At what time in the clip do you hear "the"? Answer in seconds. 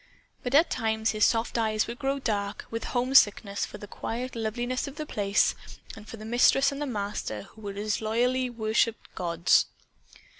3.77-3.85, 4.95-5.05, 6.17-6.25, 6.81-6.87